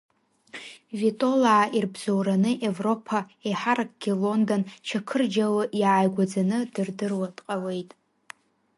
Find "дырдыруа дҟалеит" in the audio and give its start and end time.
6.73-7.91